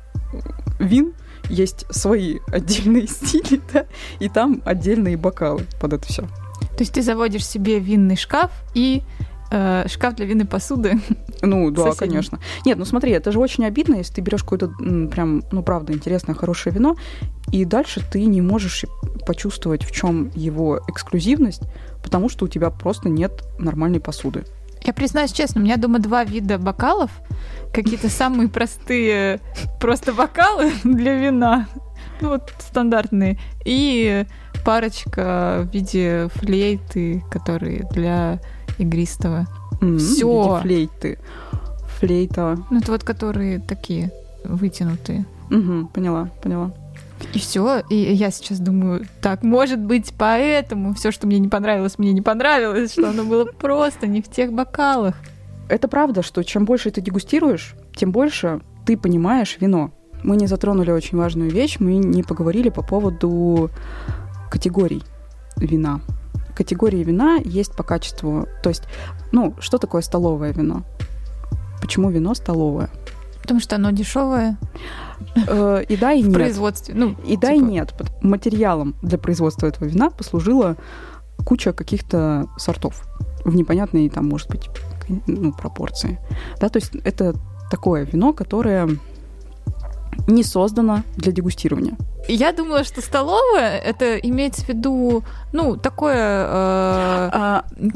[0.79, 1.15] вин
[1.53, 3.87] есть свои отдельные стили, да,
[4.19, 6.23] и там отдельные бокалы под это все.
[6.23, 9.03] То есть ты заводишь себе винный шкаф и
[9.51, 11.01] э, шкаф для винной посуды.
[11.45, 11.99] Ну, да, соседний.
[11.99, 12.39] конечно.
[12.65, 16.37] Нет, ну смотри, это же очень обидно, если ты берешь какое-то прям, ну, правда, интересное,
[16.37, 16.95] хорошее вино,
[17.51, 18.85] и дальше ты не можешь
[19.27, 21.63] почувствовать, в чем его эксклюзивность,
[22.01, 24.45] потому что у тебя просто нет нормальной посуды.
[24.85, 27.11] Я признаюсь честно, у меня дома два вида бокалов.
[27.73, 29.41] Какие-то самые простые
[29.81, 31.69] просто бокалы для вина.
[32.21, 33.39] Ну, вот стандартные.
[33.65, 34.25] И
[34.65, 38.41] парочка в виде флейты, которые для
[38.79, 39.47] игристого.
[39.81, 40.59] Mm, Все.
[40.63, 41.19] флейты.
[41.99, 42.59] Флейта.
[42.71, 44.11] Ну, это вот которые такие
[44.45, 45.25] вытянутые.
[45.51, 46.73] Угу, поняла, поняла.
[47.33, 47.83] И все.
[47.89, 52.23] И я сейчас думаю, так, может быть, поэтому все, что мне не понравилось, мне не
[52.23, 55.15] понравилось, что оно было просто не в тех бокалах.
[55.69, 59.93] Это правда, что чем больше ты дегустируешь, тем больше ты понимаешь вино.
[60.23, 63.71] Мы не затронули очень важную вещь, мы не поговорили по поводу
[64.51, 65.03] категорий
[65.57, 66.01] вина.
[66.55, 68.47] Категории вина есть по качеству.
[68.63, 68.85] То есть,
[69.33, 70.83] ну, что такое столовое вино?
[71.81, 72.91] Почему вино столовое?
[73.43, 74.57] Потому что оно дешевое.
[75.47, 76.31] Э, и да, и нет.
[76.31, 76.95] В производстве.
[76.95, 77.95] Ну, и да, и типа нет.
[78.23, 80.77] Материалом для производства этого вина послужила
[81.45, 83.05] куча каких-то сортов
[83.45, 84.69] в непонятной, там, может быть,
[85.27, 86.19] ну, пропорции.
[86.61, 87.35] Да, то есть это
[87.71, 88.89] такое вино, которое
[90.27, 91.97] не создано для дегустирования.
[92.29, 97.02] Я думала, что столовая это имеется в виду, ну, такое э,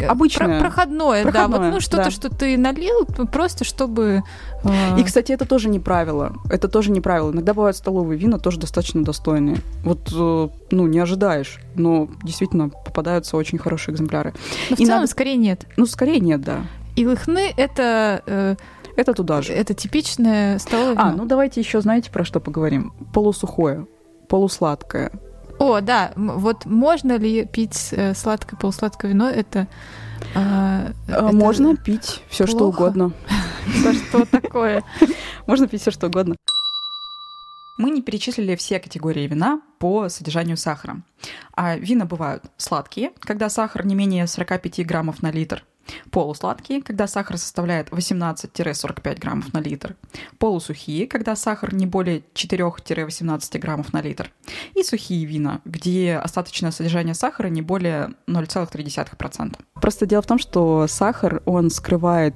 [0.06, 0.60] обычное.
[0.60, 1.64] Про проходное, проходное, да.
[1.66, 2.10] Вот, ну, что-то, да.
[2.10, 4.22] что ты налил, просто чтобы.
[4.64, 4.98] Э...
[4.98, 6.34] И, кстати, это тоже не правило.
[6.50, 7.30] Это тоже не правило.
[7.32, 9.58] Иногда бывают столовые вина тоже достаточно достойные.
[9.84, 14.34] Вот, э, ну, не ожидаешь, но действительно попадаются очень хорошие экземпляры.
[14.70, 15.10] Но в И целом надо...
[15.10, 15.66] скорее нет.
[15.76, 16.62] Ну, скорее нет, да.
[16.96, 18.22] И лыхны это.
[18.26, 18.56] Э
[18.96, 19.52] это туда же.
[19.52, 22.94] Это типичное столовое А, ну давайте еще, знаете, про что поговорим?
[23.12, 23.86] Полусухое,
[24.28, 25.12] полусладкое.
[25.58, 29.28] О, да, вот можно ли пить э, сладкое, полусладкое вино?
[29.28, 29.68] Это,
[30.34, 33.12] э, это можно пить все что угодно.
[33.82, 34.84] За что такое?
[35.46, 36.36] Можно пить все что угодно.
[37.78, 41.02] Мы не перечислили все категории вина по содержанию сахара.
[41.52, 45.64] А вина бывают сладкие, когда сахар не менее 45 граммов на литр,
[46.10, 49.96] Полусладкие, когда сахар составляет 18-45 граммов на литр.
[50.38, 54.30] Полусухие, когда сахар не более 4-18 граммов на литр.
[54.74, 59.58] И сухие вина, где остаточное содержание сахара не более 0,3%.
[59.74, 62.34] Просто дело в том, что сахар, он скрывает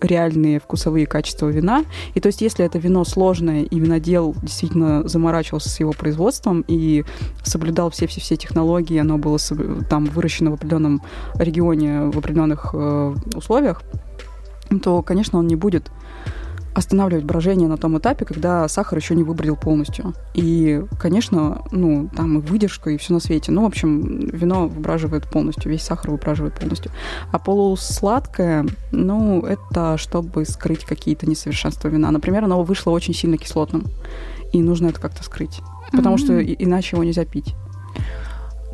[0.00, 1.84] реальные вкусовые качества вина.
[2.14, 7.04] И то есть, если это вино сложное, и винодел действительно заморачивался с его производством и
[7.42, 9.38] соблюдал все-все-все технологии, оно было
[9.88, 11.02] там выращено в определенном
[11.34, 13.82] регионе, в определенных э, условиях,
[14.82, 15.90] то, конечно, он не будет
[16.76, 20.12] останавливать брожение на том этапе, когда сахар еще не выбродил полностью.
[20.34, 23.50] И, конечно, ну, там и выдержка, и все на свете.
[23.50, 26.92] Ну, в общем, вино выбраживает полностью, весь сахар выбраживает полностью.
[27.32, 32.10] А полусладкое, ну, это чтобы скрыть какие-то несовершенства вина.
[32.10, 33.84] Например, оно вышло очень сильно кислотным,
[34.52, 35.62] и нужно это как-то скрыть,
[35.92, 36.18] потому mm-hmm.
[36.18, 37.54] что иначе его нельзя пить.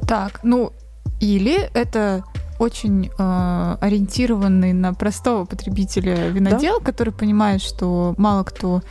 [0.08, 0.72] Так, ну,
[1.20, 2.24] или это
[2.62, 6.85] очень э, ориентированный на простого потребителя винодел, да?
[6.85, 8.83] который понимает, что мало кто,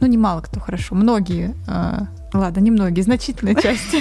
[0.00, 3.96] ну не мало кто, хорошо, многие, э, ладно, не многие, значительная часть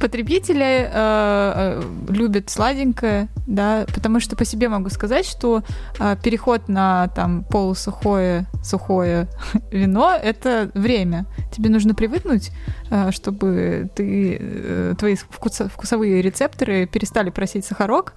[0.00, 5.62] потребители э, э, любят сладенькое, да, потому что по себе могу сказать, что
[5.98, 9.28] э, переход на там полусухое, сухое
[9.70, 11.26] вино— это время.
[11.52, 12.50] Тебе нужно привыкнуть,
[12.90, 18.14] э, чтобы ты, э, твои вкус, вкусовые рецепторы перестали просить сахарок,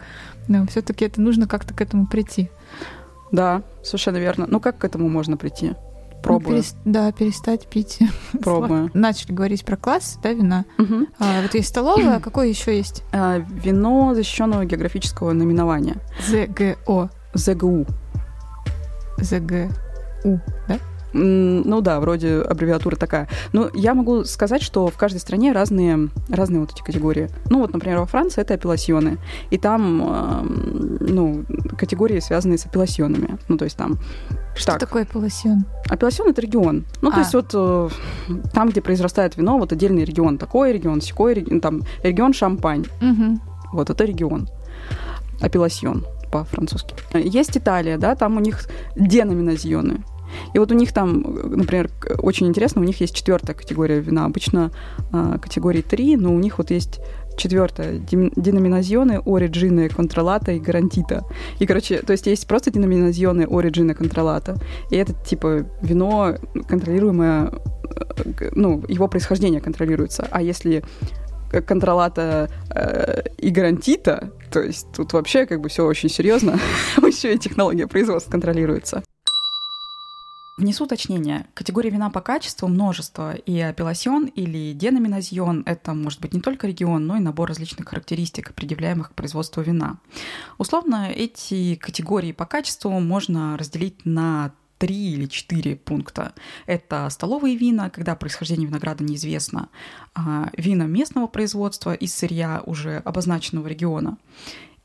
[0.48, 2.50] но все-таки это нужно как-то к этому прийти.
[3.32, 4.46] Да, совершенно верно.
[4.48, 5.74] Ну как к этому можно прийти?
[6.24, 6.64] Пробую.
[6.86, 6.92] Ну.
[6.92, 8.00] Да, перестать пить.
[8.42, 8.90] Пробую.
[8.94, 10.66] Начали говорить про класс, да, вина.
[10.80, 11.08] Угу.
[11.20, 13.04] А, вот есть столовая, а какое еще есть?
[13.12, 15.98] А, вино защищенного географического наименования.
[16.28, 17.12] ЗГО.
[17.34, 17.86] ЗГУ.
[19.18, 20.80] ЗГУ, да?
[21.14, 23.30] Ну да, вроде аббревиатура такая.
[23.52, 27.30] Но я могу сказать, что в каждой стране разные, разные вот эти категории.
[27.50, 29.18] Ну вот, например, во Франции это апелласьоны.
[29.52, 30.42] И там, э,
[31.02, 31.46] ну,
[31.78, 33.38] категории, связанные с апелласьонами.
[33.48, 34.00] Ну, то есть там...
[34.56, 34.80] Что так.
[34.80, 35.66] такое апелласьон?
[35.90, 36.86] Апелласьон— это регион.
[37.02, 37.14] Ну, а.
[37.14, 37.90] то есть вот э,
[38.54, 40.38] там, где произрастает вино, вот отдельный регион.
[40.38, 42.86] Такой регион, секой регион, там регион Шампань.
[43.02, 43.40] Угу.
[43.74, 44.48] Вот это регион.
[45.42, 46.96] Апелласьон по-французски.
[47.14, 50.04] Есть Италия, да, там у них деноминазионы.
[50.54, 54.26] И вот у них там, например, очень интересно, у них есть четвертая категория вина.
[54.26, 54.72] Обычно
[55.12, 57.00] э, категории три, но у них вот есть
[57.38, 61.24] четвертая деноминазионы, ориджины, контролата и гарантита.
[61.60, 64.58] И, короче, то есть есть просто деноминазионы, ориджины, контролата.
[64.92, 66.36] И это, типа, вино
[66.68, 70.28] контролируемое, э, ну, его происхождение контролируется.
[70.32, 70.84] А если
[71.62, 76.60] контролата э, и гарантита, то есть тут вообще как бы все очень серьезно,
[76.98, 79.04] еще и технология производства контролируется.
[80.56, 81.48] Внесу уточнение.
[81.56, 87.08] Категории вина по качеству множество, и апелласьон или деноминазьон— это может быть не только регион,
[87.08, 89.98] но и набор различных характеристик, предъявляемых к производству вина.
[90.60, 96.36] Условно, эти категории по качеству можно разделить на три или четыре пункта.
[96.68, 99.70] Это столовые вина, когда происхождение винограда неизвестно,
[100.14, 104.18] а вина местного производства из сырья уже обозначенного региона,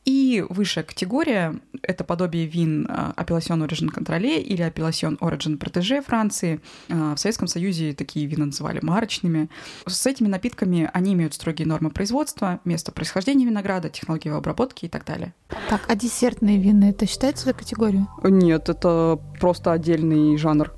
[0.08, 6.62] И высшая категория— это подобие вин Appellation Origin Contrôlé или Appellation Origin Protégé Франции.
[6.88, 9.50] А, в Советском Союзе такие вина называли марочными.
[9.86, 15.04] С этими напитками они имеют строгие нормы производства, место происхождения винограда, технологии обработки и так
[15.04, 15.34] далее.
[15.68, 18.08] Так, а десертные вина это считается за категорию?
[18.22, 20.72] Нет, это просто отдельный жанр.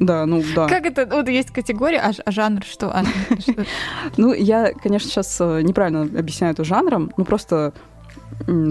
[0.00, 0.68] Да, ну да.
[0.68, 1.06] Как это?
[1.06, 2.90] Вот есть категория, а, а жанр что?
[2.90, 3.04] А,
[3.40, 3.66] что?
[4.16, 7.74] Ну, я, конечно, сейчас э, неправильно объясняю это жанром, ну просто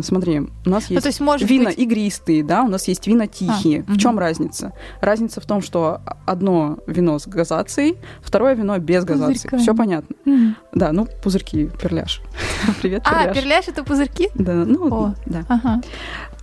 [0.02, 1.78] Смотри, у нас есть, ну, есть может вина быть...
[1.78, 3.82] игристые, да, у нас есть вина тихие.
[3.82, 4.00] А, в угу.
[4.00, 4.74] чем разница?
[5.02, 9.56] Разница в том, что одно вино с газацией, второе вино без газации.
[9.58, 10.16] Все понятно.
[10.26, 10.56] Угу.
[10.74, 12.22] Да, ну пузырьки, перляж.
[12.82, 13.28] Привет, перляж.
[13.28, 14.30] А, перляж это пузырьки?
[14.36, 15.14] Да, ну О.
[15.26, 15.44] да.
[15.48, 15.82] Ага.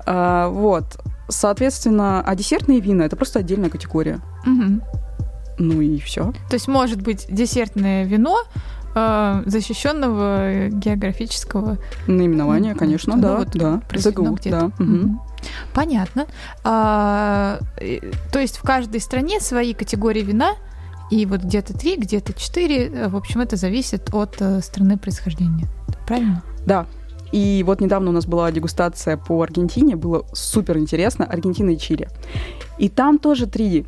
[0.06, 0.84] А, вот,
[1.28, 4.20] соответственно, а десертные вина это просто отдельная категория.
[4.46, 4.80] Угу.
[5.58, 6.32] Ну и все.
[6.48, 8.42] То есть может быть десертное вино,
[8.94, 14.70] э, защищенного географического наименования, конечно, ну, да, вот да, ЗГУ, да.
[14.78, 15.20] Угу.
[15.74, 16.26] Понятно.
[16.62, 17.58] А,
[18.32, 20.54] то есть в каждой стране свои категории вина,
[21.10, 23.08] и вот где-то три, где-то четыре.
[23.08, 25.66] В общем, это зависит от э, страны происхождения.
[26.06, 26.42] Правильно?
[26.66, 26.86] Да.
[27.30, 32.08] И вот недавно у нас была дегустация по Аргентине, было супер интересно, Аргентина и Чили.
[32.78, 33.86] И там тоже три,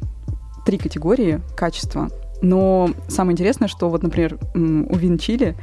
[0.65, 2.11] три категории качества.
[2.47, 5.57] Но самое интересное, что вот, например, у вин Чили,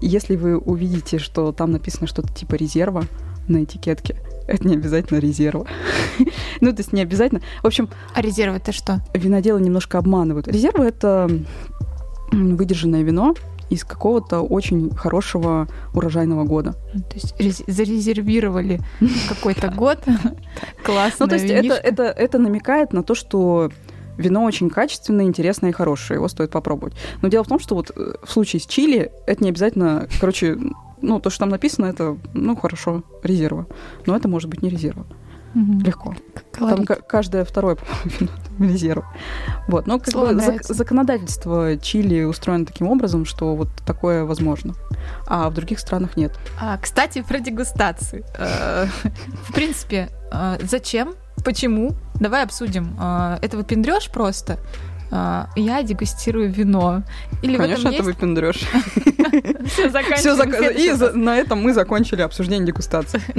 [0.00, 3.04] если вы увидите, что там написано что-то типа резерва
[3.46, 4.16] на этикетке,
[4.48, 5.66] это не обязательно резерва.
[6.62, 7.42] ну, то есть не обязательно.
[7.62, 7.90] В общем...
[8.14, 9.02] А резервы это что?
[9.12, 10.48] Виноделы немножко обманывают.
[10.48, 11.30] Резервы— это
[12.32, 13.34] выдержанное вино,
[13.68, 16.72] из какого-то очень хорошего урожайного года.
[16.92, 18.80] То есть зарезервировали
[19.28, 19.98] какой-то год.
[20.82, 21.26] Классно.
[21.26, 23.70] Ну, то есть это, это, это намекает на то, что
[24.20, 26.94] вино очень качественное, интересное и хорошее, его стоит попробовать.
[27.22, 30.58] Но дело в том, что вот э, в случае с чили это не обязательно, короче,
[31.02, 33.66] ну, то, что там написано, это, ну, хорошо, резерва.
[34.06, 35.06] Но это может быть не резерва.
[35.54, 35.80] Угу.
[35.84, 36.14] Легко.
[36.52, 36.86] Колорит.
[36.86, 37.76] Там каждое второе,
[38.58, 39.04] резерв.
[39.66, 39.86] Вот.
[39.86, 44.74] Но как бы зак- законодательство Чили устроено таким образом, что вот такое возможно.
[45.26, 46.38] А в других странах нет.
[46.60, 48.24] А, кстати, про дегустацию.
[48.38, 48.86] Э,
[49.48, 51.92] в принципе, э, зачем Почему?
[52.14, 52.96] Давай обсудим.
[52.98, 54.58] А, это выпендрешь просто?
[55.12, 57.02] А, я дегустирую вино.
[57.42, 58.04] Или Конечно, это есть...
[58.04, 58.60] выпендрешь.
[59.66, 60.34] Все.
[60.70, 63.20] И на этом мы закончили обсуждение дегустации.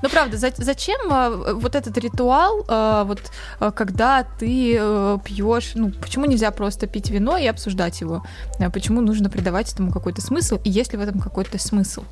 [0.00, 2.64] Ну, правда, зачем а, вот этот ритуал,
[3.04, 3.20] вот
[3.74, 8.24] когда ты э, пьешь, ну, почему нельзя просто пить вино и обсуждать его?
[8.72, 10.58] Почему нужно придавать этому какой-то смысл?
[10.64, 12.04] И есть ли в этом какой-то смысл?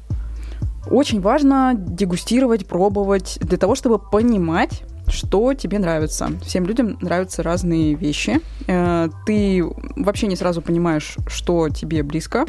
[0.88, 6.30] Очень важно дегустировать, пробовать, для того, чтобы понимать, что тебе нравится.
[6.42, 8.40] Всем людям нравятся разные вещи.
[8.66, 9.64] Э, ты
[9.96, 12.46] вообще не сразу понимаешь, что тебе близко.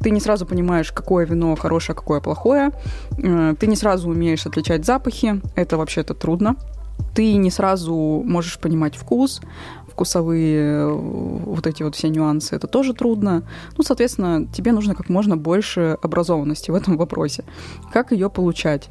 [0.00, 2.70] Ты не сразу понимаешь, какое вино хорошее, какое плохое.
[3.18, 5.40] Э, ты не сразу умеешь отличать запахи.
[5.56, 6.56] Это вообще-то трудно.
[7.14, 9.40] Ты не сразу можешь понимать вкус,
[9.88, 13.42] вкусовые э, вот эти вот все нюансы, это тоже трудно.
[13.76, 17.44] Ну, соответственно, тебе нужно как можно больше образованности в этом вопросе.
[17.92, 18.88] Как ее получать?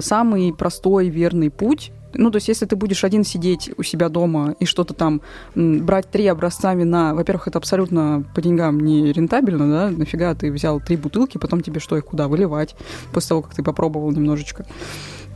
[0.00, 4.54] Самый простой, верный путь ну, то есть, если ты будешь один сидеть у себя дома
[4.58, 5.20] и что-то там
[5.54, 10.80] брать три образца вина, во-первых, это абсолютно по деньгам не рентабельно, да, нафига ты взял
[10.80, 12.74] три бутылки, потом тебе что, их куда выливать
[13.12, 14.66] после того, как ты попробовал немножечко.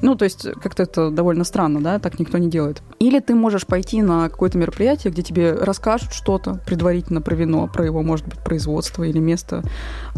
[0.03, 2.83] Ну, то есть как-то это довольно странно, да, так никто не делает.
[2.99, 7.85] Или ты можешь пойти на какое-то мероприятие, где тебе расскажут что-то предварительно про вино, про
[7.85, 9.63] его, может быть, производство или место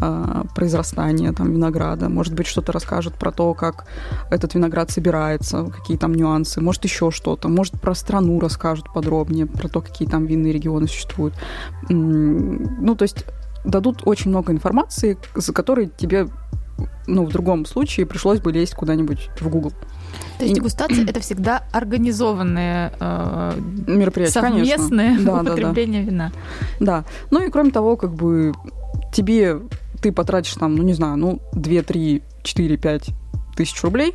[0.00, 2.08] э, произрастания там винограда.
[2.08, 3.86] Может быть, что-то расскажут про то, как
[4.30, 7.48] этот виноград собирается, какие там нюансы, может, еще что-то.
[7.48, 11.34] Может, про страну расскажут подробнее, про то, какие там винные регионы существуют.
[11.90, 13.26] Ну, то есть
[13.64, 16.28] дадут очень много информации, за которой тебе
[17.06, 19.72] ну, в другом случае пришлось бы лезть куда-нибудь в Google.
[20.38, 20.54] То есть и...
[20.54, 23.52] дегустация это всегда организованное э,
[23.86, 26.10] мероприятие, совместное да, употребление да, да.
[26.10, 26.32] вина.
[26.80, 27.04] Да.
[27.30, 28.52] Ну и кроме того, как бы
[29.12, 29.60] тебе
[30.02, 33.10] ты потратишь там, ну не знаю, ну 2, 3, 4, 5
[33.56, 34.14] тысяч рублей.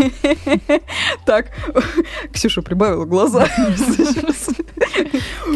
[1.24, 1.46] Так,
[2.32, 3.46] Ксюша прибавила глаза.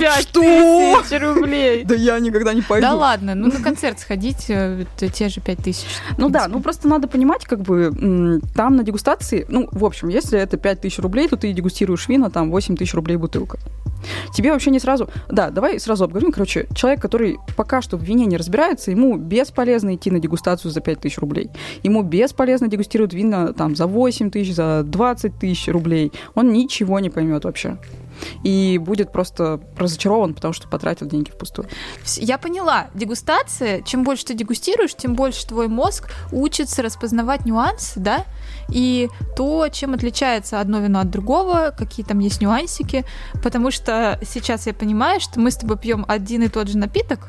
[0.01, 1.85] Пять тысяч рублей.
[1.85, 2.87] Да я никогда не пойду.
[2.87, 5.87] Да ладно, ну на концерт сходить, э, те же пять тысяч.
[6.19, 10.39] Ну да, ну просто надо понимать, как бы там на дегустации, ну, в общем, если
[10.39, 13.59] это пять тысяч рублей, то ты дегустируешь вина, там 8 тысяч рублей бутылка.
[14.33, 15.09] Тебе вообще не сразу...
[15.29, 16.33] Да, давай сразу обговорим.
[16.33, 20.81] Короче, человек, который пока что в вине не разбирается, ему бесполезно идти на дегустацию за
[20.81, 21.51] 5 тысяч рублей.
[21.83, 26.12] Ему бесполезно дегустировать вина там за 8 тысяч, за 20 тысяч рублей.
[26.35, 27.79] Он ничего не поймет вообще.
[28.44, 31.69] и будет просто разочарован, потому что потратил деньги впустую.
[32.17, 32.87] Я поняла.
[32.94, 38.25] Дегустация, чем больше ты дегустируешь, тем больше твой мозг учится распознавать нюансы, да,
[38.69, 43.04] и то, чем отличается одно вино от другого, какие там есть нюансики,
[43.42, 47.29] потому что сейчас я понимаю, что мы с тобой пьем один и тот же напиток,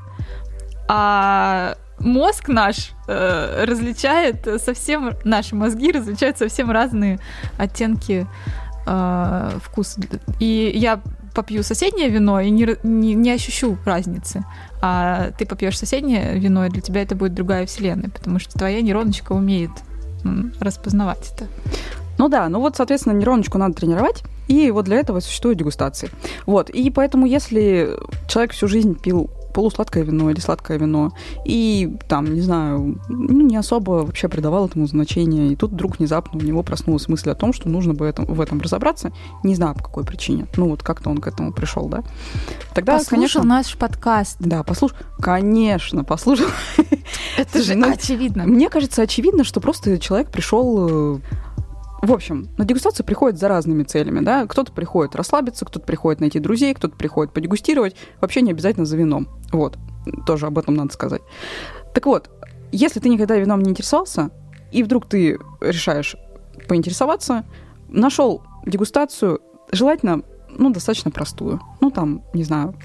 [0.87, 7.19] а мозг наш э, различает совсем, наши мозги различают совсем разные
[7.57, 8.27] оттенки
[8.85, 10.01] э, вкуса.
[10.39, 11.01] И я
[11.33, 14.43] попью соседнее вино и не, не, не ощущу разницы.
[14.81, 18.81] А ты попьешь соседнее вино, и для тебя это будет другая вселенная, потому что твоя
[18.81, 19.71] нейроночка умеет
[20.59, 21.47] распознавать это.
[22.17, 26.09] Ну да, ну вот, соответственно, нейроночку надо тренировать, и вот для этого существуют дегустации.
[26.45, 27.91] Вот, и поэтому, если
[28.27, 31.13] человек всю жизнь пил полусладкое вино или сладкое вино,
[31.45, 36.37] и там, не знаю, ну, не особо вообще придавал этому значения, и тут вдруг внезапно
[36.37, 39.75] у него проснулась мысль о том, что нужно бы этом, в этом разобраться, не знаю
[39.75, 42.03] по какой причине, ну вот как-то он к этому пришел, да.
[42.73, 44.35] Тогда, послушал конечно, наш подкаст.
[44.39, 46.47] Да, послушал, конечно, послушал.
[47.37, 48.43] Это же ну, очевидно.
[48.43, 51.19] Мне кажется, очевидно, что просто человек пришел э,
[52.05, 54.45] в общем, на дегустацию приходят за разными целями, да.
[54.47, 57.95] Кто-то приходит расслабиться, кто-то приходит найти друзей, кто-то приходит подегустировать.
[58.21, 59.27] Вообще не обязательно за вином.
[59.51, 59.77] Вот.
[60.25, 61.21] Тоже об этом надо сказать.
[61.93, 62.29] Так вот,
[62.71, 64.29] если ты никогда вином не интересовался,
[64.71, 66.15] и вдруг ты решаешь
[66.67, 67.45] поинтересоваться,
[67.87, 69.39] нашел дегустацию,
[69.71, 71.61] желательно, ну, достаточно простую.
[71.81, 72.75] Ну, там, не знаю,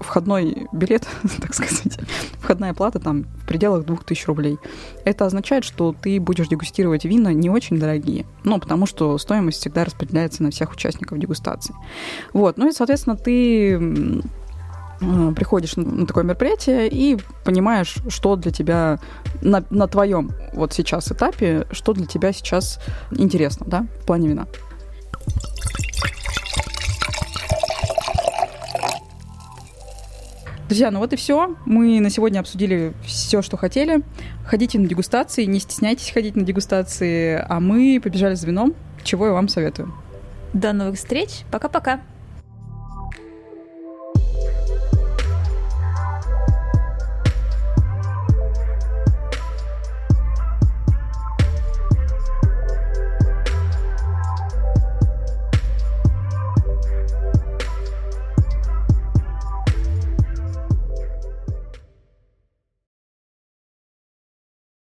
[0.00, 1.06] входной билет,
[1.40, 1.98] так сказать,
[2.38, 4.58] входная плата там пределах 2000 рублей.
[5.04, 9.84] Это означает, что ты будешь дегустировать вина не очень дорогие, ну, потому что стоимость всегда
[9.84, 11.74] распределяется на всех участников дегустации.
[12.32, 18.98] Вот, ну и, соответственно, ты э, приходишь на такое мероприятие и понимаешь, что для тебя
[19.42, 22.80] на, на твоем вот сейчас этапе, что для тебя сейчас
[23.10, 24.46] интересно, да, в плане вина.
[30.72, 31.54] Друзья, ну вот и все.
[31.66, 34.00] Мы на сегодня обсудили все, что хотели.
[34.46, 39.32] Ходите на дегустации, не стесняйтесь ходить на дегустации, а мы побежали за вином, чего я
[39.32, 39.92] вам советую.
[40.54, 41.42] До новых встреч.
[41.50, 42.00] Пока-пока.